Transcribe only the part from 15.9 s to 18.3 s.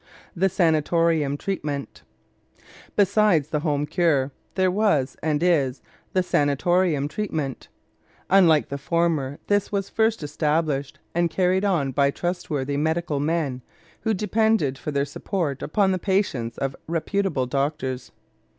the patients of reputable doctors.